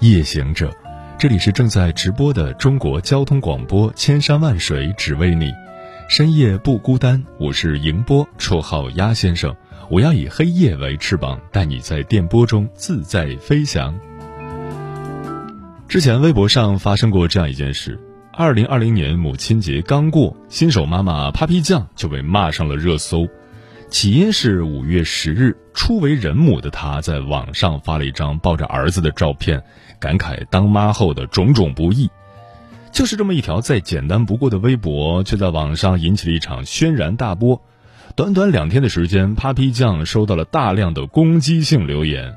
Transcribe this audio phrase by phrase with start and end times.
[0.00, 0.74] 夜行者，
[1.18, 5.52] 这里是正在直播的中国交通广播，千山万水只为你，
[6.08, 7.22] 深夜不孤单。
[7.38, 9.54] 我是迎波，绰号鸭先生。
[9.90, 13.94] 我要以黑夜为翅膀，带你在电波中自在飞翔。
[15.86, 18.00] 之前微博上发生过这样一件事：
[18.32, 23.28] 二零二零年母亲节刚过，新手妈妈 Papi 酱就被骂上了热搜。
[23.90, 29.60] 起因是五月十日，初为人母的她在网上发了一张抱着儿子的照片，
[30.00, 32.10] 感慨当妈后的种种不易。
[32.90, 37.62] 就是这么一条再简单不过的微博，却在网上引起了一场轩然大波。
[38.16, 42.34] 短短两天的时间，Papi 酱收到了大量的攻击性留言，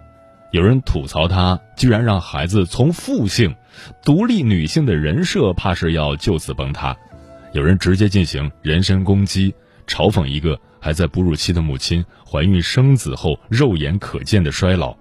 [0.51, 3.55] 有人吐槽她居然让孩子从父性、
[4.03, 6.95] 独立女性的人设，怕是要就此崩塌；
[7.53, 9.55] 有人直接进行人身攻击，
[9.87, 10.59] 嘲讽一个。
[10.79, 14.97] 还在哺乳期的母亲怀孕生子后肉眼可见的衰老，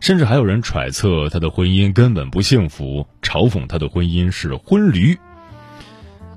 [0.00, 5.18] 甚至还有人揣测她的婚姻根本不幸福，嘲讽她的婚姻是婚驴。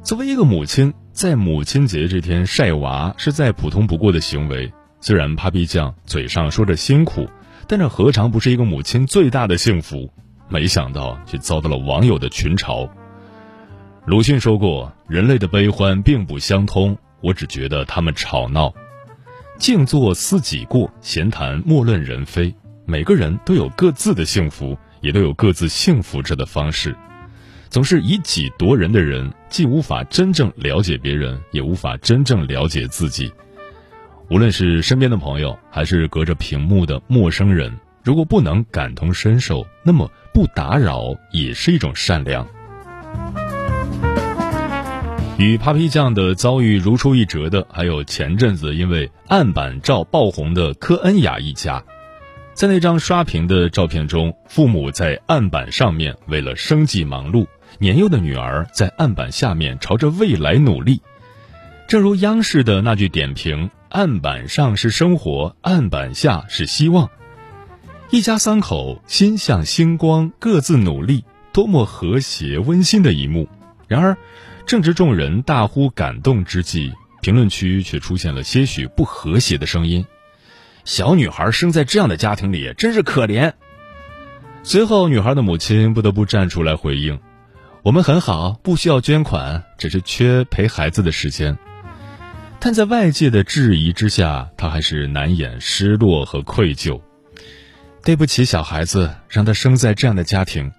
[0.04, 4.72] 作为一个母亲，在母亲节这天晒娃是再普通不过的行为。
[5.00, 7.28] 虽然 Papi 酱嘴上说着辛苦，
[7.68, 10.12] 但这何尝不是一个母亲最大的幸福？
[10.50, 12.90] 没想到却遭到了网友的群嘲。
[14.06, 18.74] 鲁迅说过：“人类的悲欢并不相通。”我只觉得他们吵闹，
[19.60, 22.52] 静坐思己过，闲谈莫论人非。
[22.86, 26.96] 每个人都有各自的幸福，也都有各自幸福着的方式。
[27.70, 33.32] 总是以己夺人的人，既无法真正了解别人，也无法真正了解自己。
[34.30, 37.72] 无论是身边的朋友，还是隔着屏幕的陌生人，
[38.04, 42.46] 如果不能感同身受，那么不打扰也是一种善良。
[45.38, 51.84] 与 Papi 酱的遭遇如出一辙的，还有前阵子因为案板照爆红的柯恩雅一家。
[52.54, 57.48] 在那张刷屏的照片中，父母在案板上面为了生计忙碌，
[57.80, 61.02] 年幼的女儿在案板下面朝着未来努力。
[61.88, 67.10] 正如央视的那句点评：“案板上是生活，案板下是希望。”
[68.12, 71.24] 一家三口心向星光，各自努力，
[71.54, 73.48] 多么和谐温馨的一幕。
[73.88, 74.18] 然而。
[74.68, 80.06] 正值众人大呼感动之际，评论区却出现了些许不和谐的声音
[80.84, 83.54] ：“小女孩生在这样的家庭里，真是可怜。”
[84.64, 87.20] 随后，女孩的母亲不得不站出来回应
[87.84, 91.58] ：“我们很好，不需要捐款，只是缺陪孩子的时间。”
[92.60, 97.02] 但在外界的质疑之下，她还是难掩失落和愧疚。
[98.04, 100.72] 对不起，小孩子，让他生在这样的家庭。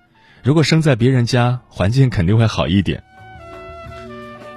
[0.45, 3.03] 如果生在别人家，环境肯定会好一点。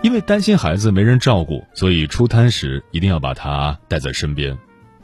[0.03, 4.55] 因为担心孩子没人照顾，所以出摊时一定要把他带在身边。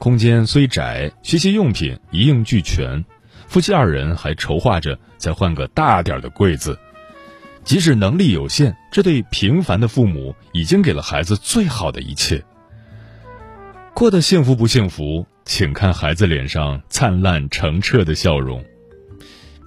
[0.01, 3.05] 空间虽窄，学习用品一应俱全。
[3.45, 6.75] 夫妻二人还筹划着再换个大点的柜子。
[7.63, 12.43] 即使能力有限，这对平凡的父母已经给了孩子最好的一切。
[13.93, 18.65] 过得幸福不幸福，请看孩子脸上灿烂澄澈的笑容。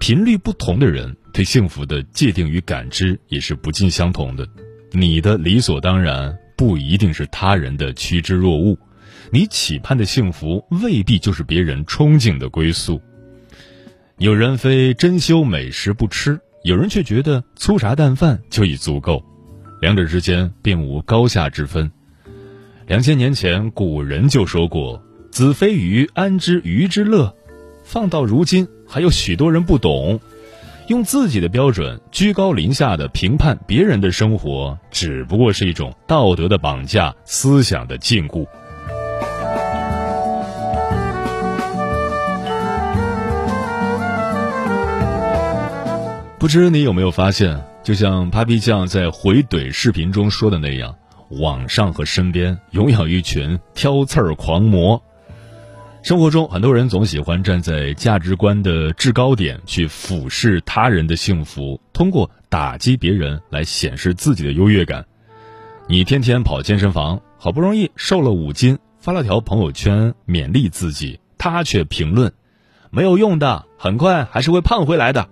[0.00, 4.44] 频率不同的人，对幸福的界定与感知也是不尽相同的。
[4.90, 8.76] 你的理所当然不一定是他人的趋之若鹜，
[9.34, 13.02] 你期盼的幸福未必就是别人憧憬的归宿。
[14.16, 19.24] 有人非珍馐美食不吃，有人却觉得粗茶淡饭就已足够，
[19.80, 21.90] 两者之间并无高下之分。
[22.86, 25.02] 两千年前古人就说过
[25.32, 27.34] ：“子非鱼，安知鱼之乐？”
[27.82, 30.20] 放到如今，还有许多人不懂。
[30.86, 38.46] 用自己的标准居高临下的评判别人的生活，只不过是一种道德的绑架、思想的禁锢。
[46.44, 50.94] 不知你有没有发现，就像 Papi 酱在回怼视频中说的那样，
[51.30, 55.02] 网上和身边永有一群挑刺儿狂魔。
[56.02, 65.02] 生活中，很多人总喜欢站在价值观的制高点去俯视他人的幸福，通过打击别人来显示自己的优越感。
[65.88, 72.30] 你天天跑健身房，好不容易瘦了五斤，发了条朋友圈勉励自己，他却评论
[72.92, 75.30] ：“没有用的，很快还是会胖回来的。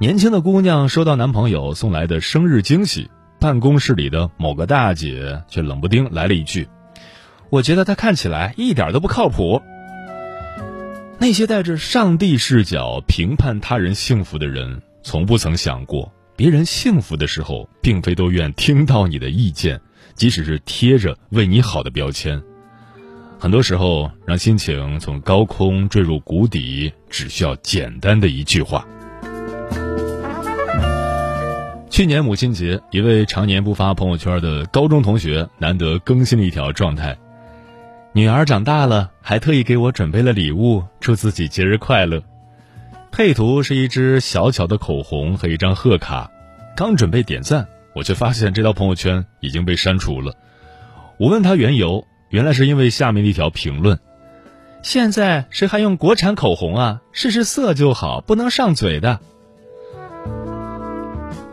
[0.00, 3.08] 年轻的姑娘收到男朋友送来的生日惊喜，
[3.38, 6.68] 办公室里的某个大姐却冷不丁来了一句
[7.48, 9.62] ：“我觉得他看起来一点都不靠谱。”
[11.18, 19.80] 那些带着上帝视角评判他人幸福的人，从不曾想过，别人幸福的时候，并非都愿听到你的意见，
[20.16, 22.42] 即使是贴着为你好的标签。
[23.38, 28.84] 很多时候，让心情从高空坠入谷底，只需要简单的一句话。
[31.90, 37.16] 去年母亲节，一位常年不发朋友圈的高中同学，难得更新了一条状态。
[38.12, 42.20] 女儿长大了，还特意给我准备了礼物，祝自己节日快乐。
[43.12, 46.28] 配图是一支小巧的口红和一张贺卡。
[46.76, 50.34] 刚准备点赞，我却发现这条朋友圈已经被删除了。
[51.16, 54.00] 我问他缘由，原来是因为下面的一条评论
[54.82, 57.02] ：“现在谁还用国产口红啊？
[57.12, 59.20] 试试色就好，不能上嘴的。”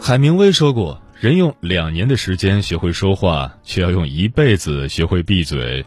[0.04, 5.86] 海明威说过：“人用两年的时间学会说话，却要用一辈子学会闭嘴。”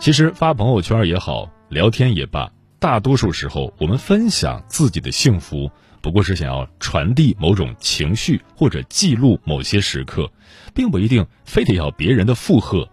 [0.00, 5.70] 其实发朋友圈也好，聊天也罢，大多数时候我们分享自己的幸福，
[6.00, 10.32] 不过是想要传递某种情绪或者记录某些时刻，
[10.74, 12.88] 并不一定非得要别人的附和。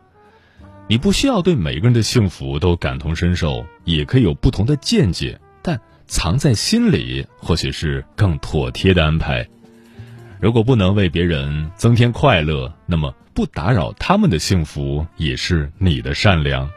[0.89, 9.47] 你不需要对每个人的幸福都感同身受，也可以有不同的见解，但藏在心里或许是更妥帖的安排。
[10.39, 16.69] 如果不能为别人增添快乐，那么不打扰他们的幸福也是你的善良。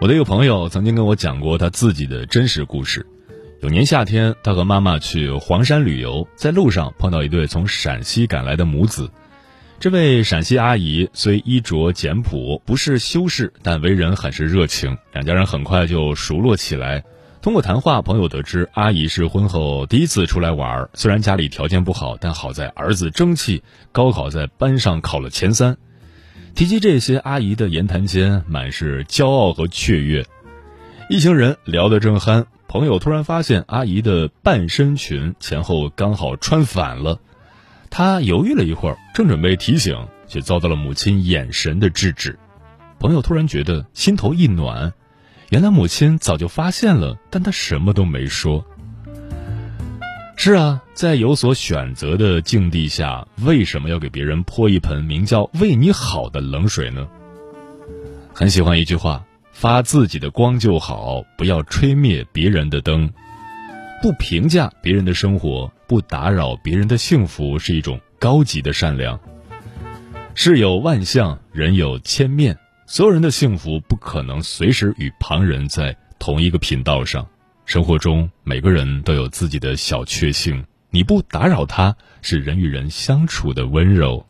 [0.00, 3.04] 我的一个朋友曾经跟我讲过他自己的真实故事。
[3.60, 9.10] 有年夏天，他和妈妈去黄山旅游，在路上碰到一对从陕西赶来的母子。
[9.80, 14.96] 这位陕西阿姨虽衣着简朴，不是修饰，但为人很是热情。
[15.12, 17.04] 两家人很快就熟络起来。
[17.42, 23.62] 通过谈话，朋友得知阿姨是婚后第一次出来玩，虽然家里条件不好，但好在儿子争气，
[23.92, 25.76] 高考在班上考了前三。
[26.54, 30.24] 提及这些，阿姨的言谈间满是骄傲和雀跃。
[31.10, 37.20] 一行人聊得正酣，朋友突然发现阿姨的半身裙前后刚好穿反了。
[37.96, 39.96] 他犹豫了一会儿，正准备提醒，
[40.26, 42.36] 却遭到了母亲眼神的制止。
[42.98, 44.92] 朋友突然觉得心头一暖，
[45.50, 48.66] 原来母亲早就发现了，但他什么都没说。
[50.34, 57.06] 是啊，在有所选择的境地下，为什么要给别人泼一盆名叫“为你好”的冷水呢？
[58.32, 59.24] 很喜欢一句话
[59.54, 63.08] ：“发自己的光就好，不要吹灭别人的灯。”
[64.04, 69.18] 不评价别人的生活，不打扰别人的幸福，是一种高级的善良。
[70.34, 72.54] 事有万象，人有千面，
[72.84, 77.26] 所有人的幸福不可能随时与旁人在同一个频道上。
[77.64, 84.22] 生活中，每个人都有自己的小确幸，你不打扰他，是人与人相处的温柔。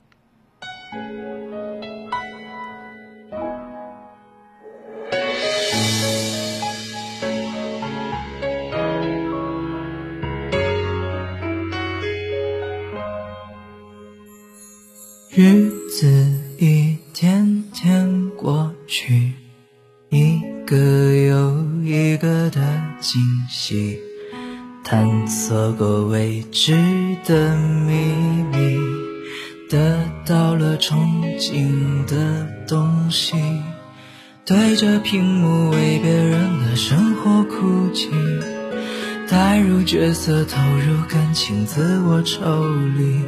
[39.85, 42.64] 角色投入感情，自我抽
[42.97, 43.21] 离。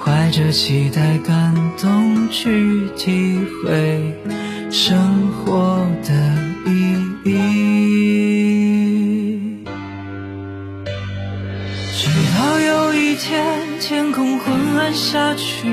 [0.00, 4.14] 怀着期待、感动去体会
[4.70, 6.12] 生活的
[6.66, 6.94] 意
[7.24, 7.30] 义，
[11.92, 15.68] 直到有一天天空昏暗下去，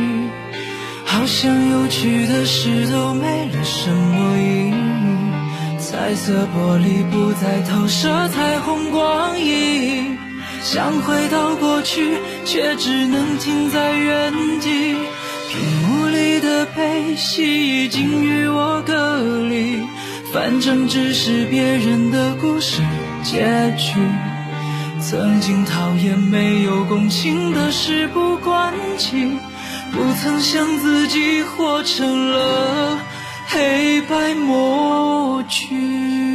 [1.05, 4.73] 好像有趣的事都没了什么意义，
[6.05, 10.15] 彩色玻璃不再投射彩虹光影。
[10.61, 14.93] 想回到过去，却只能停在原地。
[15.49, 19.79] 屏幕里的悲喜已经与我隔离，
[20.31, 22.83] 反正只是别人的故事
[23.23, 23.99] 结局。
[25.01, 29.39] 曾经讨厌没有共情的事不关己，
[29.91, 32.99] 不曾想自己活成了
[33.47, 36.34] 黑白抹去。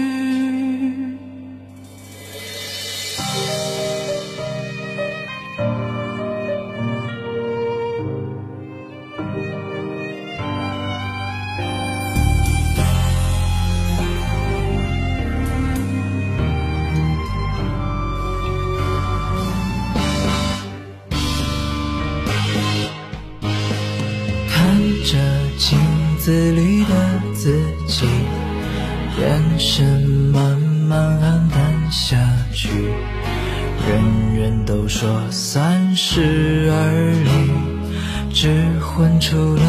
[39.30, 39.62] 除了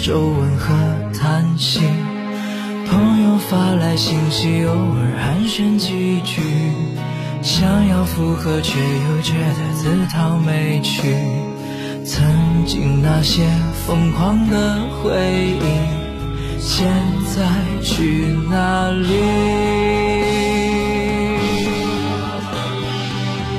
[0.00, 0.72] 皱纹和
[1.12, 1.80] 叹息。
[2.88, 6.40] 朋友发来信息，偶尔寒暄几句，
[7.42, 11.16] 想要附和，却又觉得自讨没趣。
[12.04, 13.42] 曾经那些
[13.84, 16.86] 疯狂的回忆，现
[17.34, 17.42] 在
[17.82, 19.08] 去哪里？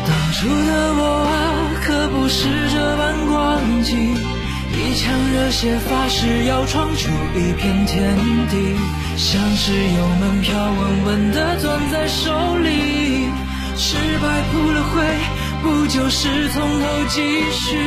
[0.08, 1.36] 当初的我啊，
[1.84, 4.16] 可不是这般光景。
[4.90, 8.18] 一腔热血发誓要闯出一片天
[8.50, 8.76] 地，
[9.18, 13.30] 像是有门票稳稳的攥在手里。
[13.78, 15.04] 失败扑了灰，
[15.62, 17.78] 不就是从头继续？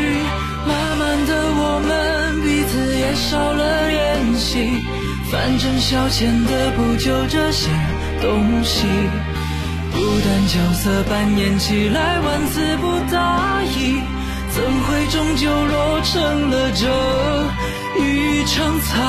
[0.65, 4.71] 慢慢的，我们彼此也少了联系。
[5.29, 7.69] 反正消遣的不就这些
[8.21, 8.87] 东西。
[9.91, 14.01] 孤单角色扮演起来万次不大意，
[14.51, 16.87] 怎会终究落成了这
[18.53, 19.01] 一场惨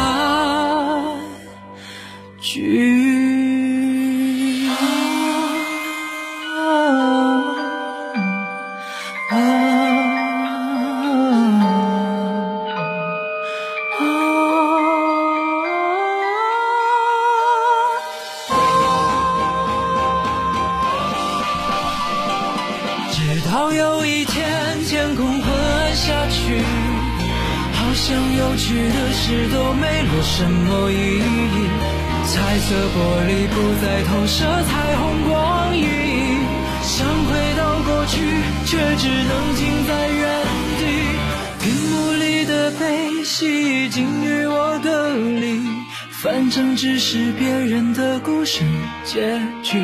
[46.63, 48.63] 反正只是别人的故事
[49.03, 49.77] 结局。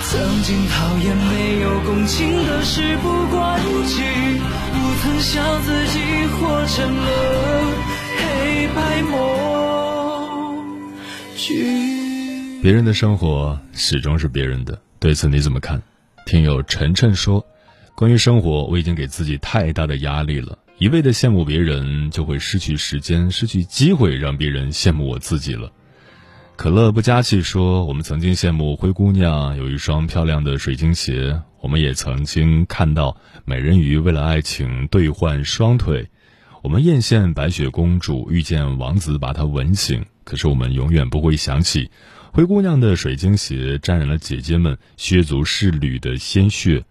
[0.00, 4.00] 曾经讨厌没有共情的事不关己，
[4.72, 7.64] 不曾想自己活成了。
[8.16, 10.64] 黑白梦
[11.36, 12.62] 剧。
[12.62, 15.82] 别人的生活始终是别人的，对此你怎么看？
[16.24, 17.46] 听友晨晨说，
[17.94, 25.70] 关于生活，我已经给自己太大的压力了，一味的羡慕别人，就会失去时间，失去机会，让别人羡慕我自己了。
[26.54, 36.08] 可乐不加气说，我们曾经羡慕灰姑娘有一双漂亮的水晶鞋，我们也曾经看到美人鱼为了爱情兑换双腿。
[36.62, 41.90] 我们艳羡白雪公主遇见王子把她吻醒，可是我们永远不会想起，
[42.32, 46.84] 灰姑娘的水晶鞋沾染了姐姐们削足适履的鲜血，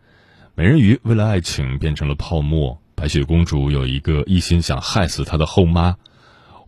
[0.53, 5.95] 美人鱼为了爱情变成了泡沫，白雪公主有一个一心想害死她的后妈。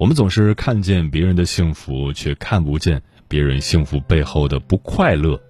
[0.04, 5.42] 我们总是看见别人的幸福，却看不见别人幸福背后的不快乐。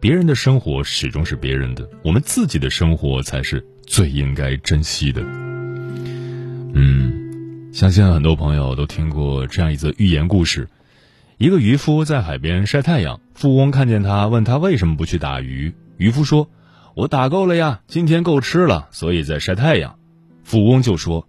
[0.00, 5.22] 别人的生活始终是别人的，我们自己的生活才是最应该珍惜的。
[6.74, 10.68] 嗯，相信很多朋友都听过这样一则寓言故事：
[11.38, 15.72] 一个渔夫在海边晒太阳，富翁看见他，问他为什么不去打鱼。
[15.96, 16.50] 渔夫说
[16.94, 19.96] ：“我打够了呀，今天够吃了，所以在晒太阳。”
[20.44, 21.26] 富翁就说：“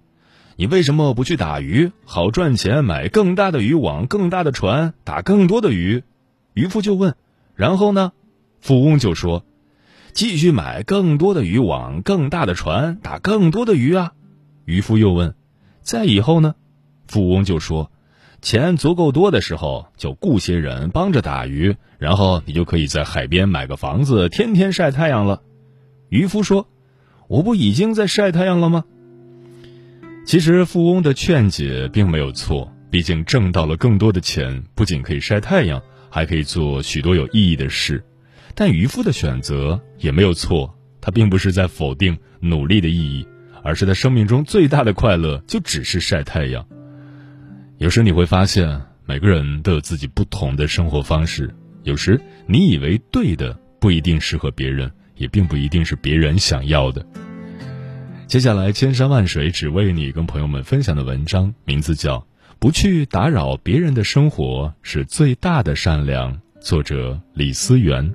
[0.56, 6.04] 你为什么不去打鱼，好赚钱，买更大的渔网、更大的船，打更多的鱼？”
[6.54, 7.16] 渔夫就问
[7.56, 8.12] ：“然后呢？”
[8.62, 9.44] 富翁就说
[10.14, 14.14] ：“继续买更多的渔网、更大的船，打更多的鱼啊。”
[14.66, 15.34] 渔夫又问
[15.82, 16.56] ：“在以后呢？”
[17.08, 17.92] 富翁就说
[18.42, 25.42] ：“钱足够多的时候，就雇些人帮着打鱼，然后你就可以在海边买个房子，天天晒太阳了。”
[26.10, 26.68] 渔夫说
[27.28, 28.86] ：“我不已经在晒太阳了吗？”
[30.26, 38.04] 其实富翁的劝解并没有错，毕竟挣到了更多的钱，不仅可以晒太阳，还可以做许多有意义的事。
[38.56, 43.28] 但渔夫的选择也没有错，他并不是在否定努力的意义。
[43.66, 46.68] 而是他生命中最大的快乐，就只是晒太阳。
[47.78, 51.50] 有时你会发现，每个人都有自己不同的生活方式。
[51.84, 57.06] 有时你以为对的，不一定适合别人，也并不一定是别人想要的。
[58.34, 62.18] 接下来，千山万水只为你，跟朋友们分享的文章名字叫
[62.58, 68.12] 《不去打扰别人的生活是最大的善良》，作者李思源。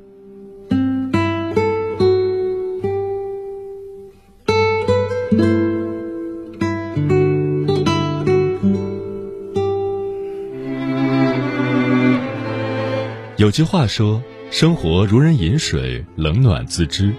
[13.37, 14.21] 有句话说
[14.51, 17.15] ：“生活如人饮水，冷暖自知。”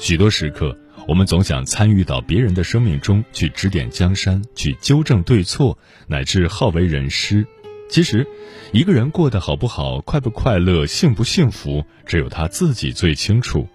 [0.00, 0.76] 许多时刻，
[1.10, 5.76] 我们总想参与到别人的生命中去指点江山，去纠正对错，
[6.06, 7.44] 乃至好为人师。
[7.88, 8.24] 其实，
[8.70, 13.68] 一个人过得好不好、快不快乐、幸不幸福，只有他自己最清楚。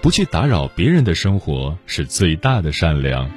[0.00, 3.28] 不去打扰别人的生活，是最大的善良。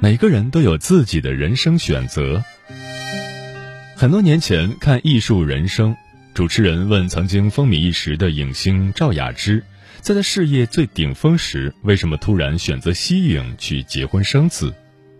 [0.00, 2.42] 每个人都有自己的人生选择。
[3.96, 5.92] 很多年前看《艺术人生》，
[6.32, 9.62] 主持人问曾经风靡一时的影星赵雅芝，
[10.00, 14.74] 在他事业最顶峰时，为什么突然选择息影去结婚生子？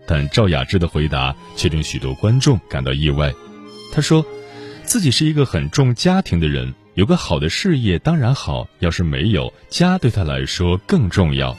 [0.07, 3.31] 但赵雅芝的回答却令许多观众感到意外。
[3.93, 4.25] 她说，
[4.83, 11.55] 自己是一个很重家庭的人，有个好的事业当然好，要是没有家，对她来说更重要。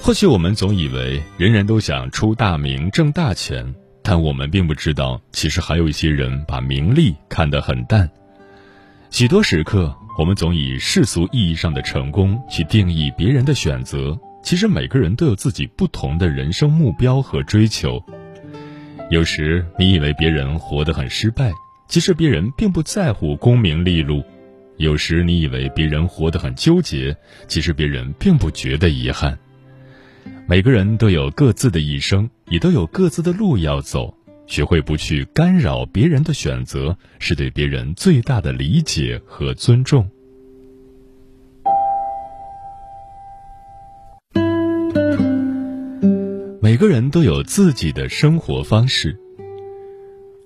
[0.00, 8.08] 或许我们总以为人人都想出大名、挣大钱，但我们并不知道，其实还有一些人把名利看得很淡。
[9.10, 14.20] 许多时刻，我们总以世俗意义上的成功去定义别人的选择。
[14.42, 17.98] 其实每个人都有自己不同的人生目标和追求。
[19.08, 21.50] 有时你以为别人活得很失败，
[21.88, 24.20] 其实别人并不在乎功名利禄；
[24.76, 27.16] 有时你以为别人活得很纠结，
[27.48, 29.38] 其实别人并不觉得遗憾。
[30.46, 34.14] 每个人都有各自的一生，也都有各自的路要走。
[34.50, 40.10] 学会不去干扰别人的选择，是对别人最大的理解和尊重。
[46.60, 49.16] 每个人都有自己的生活方式。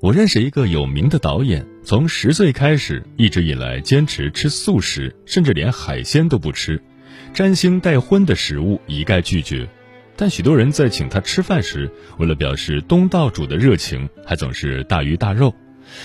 [0.02, 6.78] 我认识一个有名的导演，从十岁开始，一直以来坚持吃素食，甚至连海鲜都不吃，
[7.32, 9.66] 占星带荤的食物一概拒绝。
[10.16, 15.54] 但许多人在请他吃饭时，为了表示东道主的热情，还总是大鱼大肉。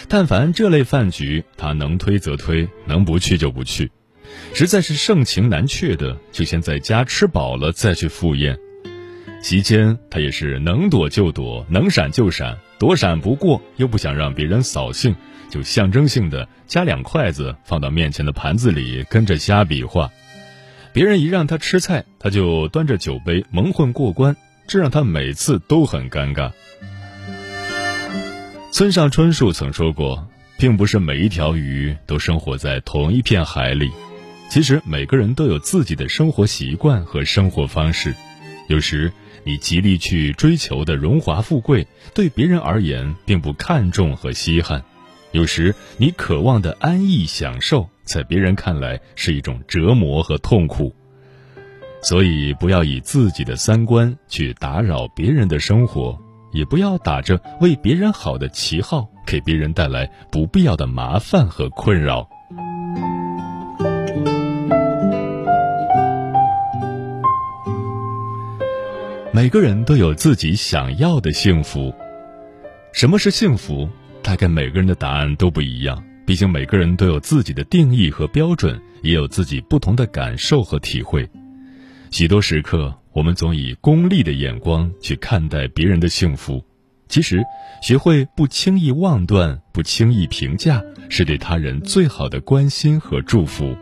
[0.08, 3.92] 但凡这类饭局，他能推则推，能不去就不去。
[4.54, 8.58] 实在是盛情难却的，就先在家吃饱了再去赴宴。
[9.42, 15.16] 席间，他也是能躲就躲，能闪就闪，躲闪不过，又不想让别人扫兴，
[15.50, 20.10] 就象征性的夹两筷子放到面前的盘子里，跟着瞎比划。
[20.94, 24.36] 别人一让他吃菜，他就端着酒杯蒙混过关，
[24.68, 26.52] 这让他每次都很尴尬。
[28.72, 33.92] 村上春树曾说过，并不是每一条鱼都生活在同一片海里，
[34.50, 38.14] 其实每个人都有自己的生活习惯和生活方式，
[38.68, 39.12] 有时。
[39.46, 44.82] 你极力去追求的荣华富贵，对别人而言并不看重和稀罕；
[45.32, 50.92] 有时你渴望的安逸享受，在别人看来是一种折磨和痛苦。
[52.02, 56.18] 所以，不要以自己的三观去打扰别人的生活，
[56.52, 62.28] 也不要打着为别人好的旗号，给别人带来不必要的麻烦和困扰。
[69.32, 71.94] 每个人都有自己想要的幸福。
[72.92, 73.88] 什么是幸福？
[74.24, 76.04] 大概每个人的答案都不一样。
[76.30, 81.28] 毕竟每个人都有自己的定义和标准，也有自己不同的感受和体会。
[82.12, 86.64] 许多时刻，我们总以功利的眼光去看待别人的幸福。
[87.08, 87.42] 其实，
[87.82, 93.76] 学会不轻易妄断、不轻易评价，是对他人最好的关心和祝福。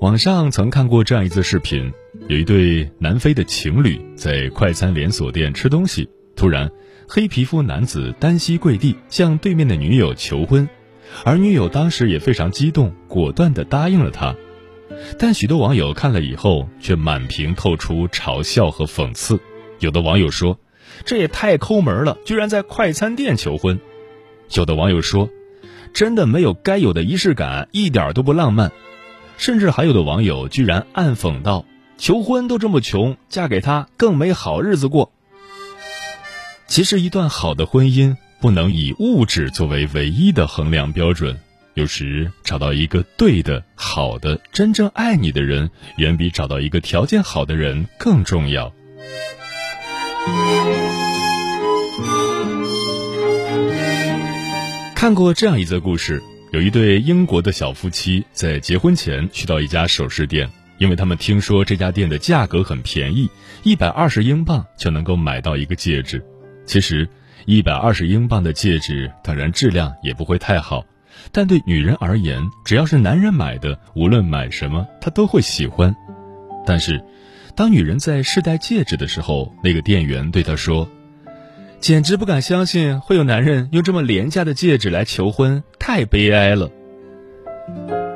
[0.00, 1.92] 网上曾看过这样一则视频。
[2.28, 6.70] 有一对南非的情侣在快餐连锁店吃东西，突然，
[7.10, 10.68] 黑皮肤男子单膝跪地向对面的女友求婚，
[11.24, 14.36] 而女友当时也非常激动，果断地答应了他。
[15.18, 19.40] 但许多网友看了以后，却满屏透出嘲笑和讽刺。
[19.78, 20.58] 有的网友说
[21.06, 23.80] ：“这也太抠门了，居然在快餐店求婚。”
[24.52, 25.30] 有的网友说
[25.94, 28.70] ：“真的没有该有的仪式感，一点都不浪漫。”
[29.38, 31.64] 甚至还有的网友居然暗讽道。
[31.96, 35.10] 求婚都这么穷，嫁给他更没好日子过。
[36.68, 41.34] 其实，一段好的婚姻不能以物质作为唯一的衡量标准。
[41.72, 48.70] 有时，找到一个对的、好的、真正爱你的人，远比找到一个条件好的人更重要。
[54.94, 60.50] 看过这样一则故事：有一对英国的小夫妻在结婚前去到一家首饰店。
[60.76, 63.28] 因为他们听说这家店的价格很便宜，
[63.64, 66.24] 一百二十英镑就能够买到一个戒指。
[66.68, 67.08] 其实，
[67.46, 70.84] 一百二十英镑的戒指当然质量也不会太好，
[71.32, 75.96] 但对女人而言，只要是男人买的，无论买什么，她都会喜欢。
[76.66, 77.02] 但是，
[77.56, 80.86] 当女人在试戴戒指的时候，那个店员对她说
[81.80, 86.70] ：“简直不敢相信会有男人用这么廉价的戒指来求婚，太悲哀了。”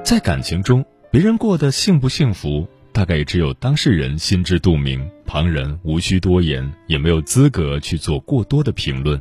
[0.05, 0.85] 在感情中。
[1.11, 9.21] 别人过得幸不幸福，大概也只有当事人心知肚明，旁人无需多言，也没有资格去做过多的评论。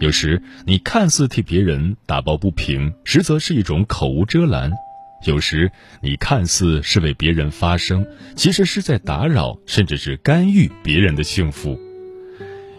[0.00, 4.68] 有时你看似替别人打抱不平，实则是一种口无遮拦；
[5.24, 5.70] 有时
[6.02, 11.78] 你看似是为别人发声，其实是在打扰甚至是干预别人的幸福。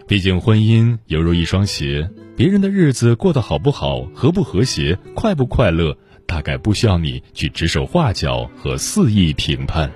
[0.06, 5.96] 毕竟婚姻犹如一双鞋，别人的日子过得好不好、和不和谐、快不快乐，
[6.26, 9.90] 大概不需要你去指手画脚和肆意评判。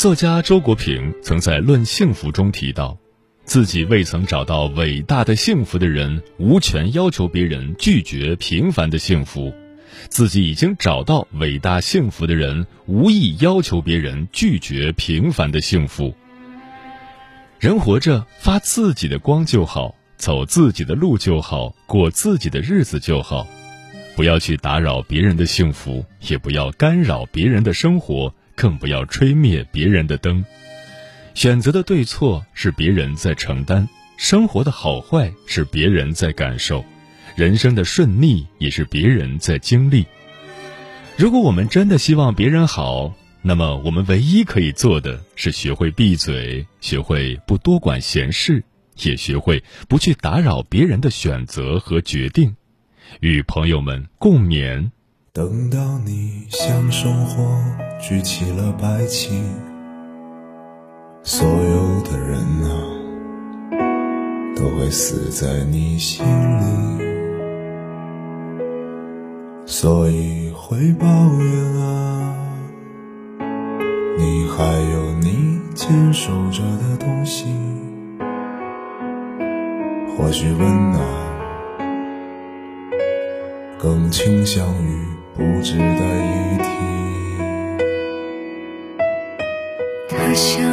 [0.00, 2.96] 作家周国平曾在《论幸福》中提到，
[3.44, 9.52] 自己未曾找到伟大的幸福的人，无权要求别人拒绝平凡的幸福；
[10.08, 16.14] 自己已经找到伟大幸福的人，无意要求别人拒绝平凡的幸福。
[17.58, 23.46] 人活着，发自己的光就好，走自己的路就好，过自己的日子就好，
[24.16, 28.34] 不要去打扰别人的幸福，也不要干扰别人的生活。
[28.60, 30.44] 更不要吹灭别人的灯，
[31.32, 36.84] 选择的对错是别人在承担，生活的好坏是别人在感受，
[37.34, 40.04] 人生的顺逆也是别人在经历。
[41.16, 48.62] 如果我们真的希望别人好，那么我们唯一可以做的是学会闭嘴，学会不多管闲事，
[49.04, 52.54] 也学会不去打扰别人的选择和决定。
[53.20, 54.90] 与朋友们共勉。
[55.32, 57.56] 等到你向生活
[58.00, 59.30] 举起了白旗，
[61.22, 62.72] 所有的人啊，
[64.56, 66.26] 都会死在你心
[66.58, 66.64] 里，
[69.66, 72.34] 所以会抱怨啊，
[74.18, 77.46] 你还有你坚守着的东西，
[80.18, 81.00] 或许温暖
[83.78, 85.19] 更倾向于。
[85.40, 86.64] 不值得一提。
[90.06, 90.69] 他想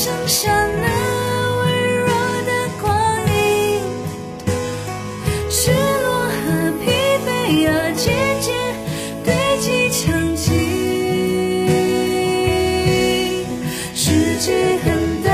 [0.00, 0.48] 剩下
[0.80, 0.86] 那
[1.58, 2.06] 微弱
[2.46, 2.86] 的光
[3.26, 3.82] 影，
[5.50, 6.38] 失落和
[6.78, 6.86] 疲
[7.26, 7.28] 惫
[7.68, 8.06] 啊，渐
[8.40, 8.46] 渐
[9.24, 9.98] 堆积成
[10.36, 10.46] 冰。
[13.92, 13.98] 世
[14.38, 14.86] 界很
[15.24, 15.28] 大，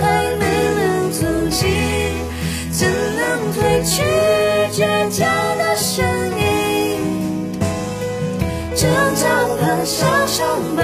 [0.00, 0.02] 还
[0.38, 0.42] 没
[0.74, 0.80] 能
[1.12, 1.60] 走近，
[2.72, 3.20] 怎能
[3.52, 4.00] 褪去
[4.72, 5.20] 倔强
[5.58, 6.02] 的身
[6.38, 6.40] 影？
[8.74, 9.22] 挣扎
[9.60, 10.82] 吧，小伤疤。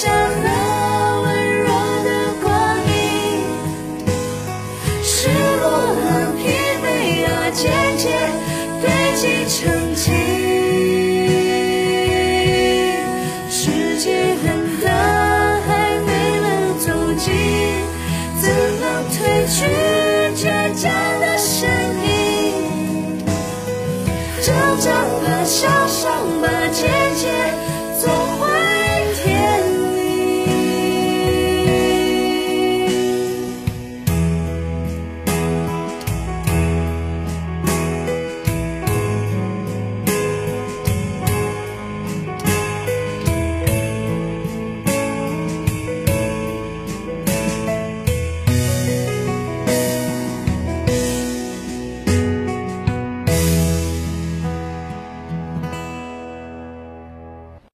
[0.00, 1.66] 像那温柔
[2.04, 2.08] 的
[2.40, 2.48] 光
[2.86, 2.92] 影
[5.02, 5.28] 是
[5.60, 5.66] 我
[5.98, 6.06] 们
[6.36, 6.40] 疲
[6.84, 6.86] 惫
[7.26, 7.66] 啊渐
[7.98, 8.06] 渐
[8.80, 9.58] 堆积成
[9.96, 10.27] 疾